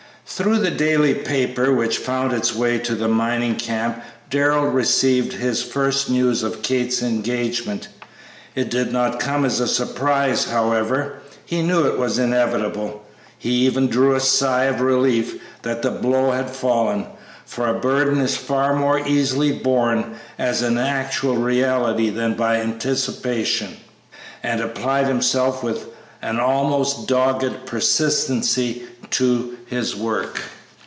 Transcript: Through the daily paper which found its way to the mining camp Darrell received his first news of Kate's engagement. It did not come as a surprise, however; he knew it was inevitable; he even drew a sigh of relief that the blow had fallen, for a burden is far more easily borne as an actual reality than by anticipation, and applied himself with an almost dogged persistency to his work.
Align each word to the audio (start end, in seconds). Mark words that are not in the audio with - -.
Through 0.33 0.59
the 0.59 0.71
daily 0.71 1.13
paper 1.13 1.73
which 1.73 1.97
found 1.97 2.31
its 2.31 2.55
way 2.55 2.79
to 2.79 2.95
the 2.95 3.09
mining 3.09 3.57
camp 3.57 4.01
Darrell 4.29 4.65
received 4.65 5.33
his 5.33 5.61
first 5.61 6.09
news 6.09 6.41
of 6.41 6.61
Kate's 6.61 7.03
engagement. 7.03 7.89
It 8.55 8.69
did 8.71 8.93
not 8.93 9.19
come 9.19 9.43
as 9.43 9.59
a 9.59 9.67
surprise, 9.67 10.45
however; 10.45 11.15
he 11.45 11.61
knew 11.61 11.83
it 11.85 11.99
was 11.99 12.17
inevitable; 12.17 13.03
he 13.37 13.51
even 13.65 13.87
drew 13.89 14.15
a 14.15 14.21
sigh 14.21 14.63
of 14.63 14.79
relief 14.79 15.39
that 15.63 15.81
the 15.81 15.91
blow 15.91 16.31
had 16.31 16.49
fallen, 16.49 17.07
for 17.45 17.67
a 17.67 17.79
burden 17.81 18.21
is 18.21 18.37
far 18.37 18.73
more 18.73 19.05
easily 19.05 19.51
borne 19.51 20.15
as 20.39 20.61
an 20.61 20.77
actual 20.77 21.35
reality 21.35 22.09
than 22.09 22.35
by 22.35 22.55
anticipation, 22.55 23.75
and 24.41 24.61
applied 24.61 25.07
himself 25.07 25.61
with 25.61 25.87
an 26.23 26.39
almost 26.39 27.07
dogged 27.07 27.65
persistency 27.65 28.83
to 29.09 29.57
his 29.65 29.95
work. 29.95 30.39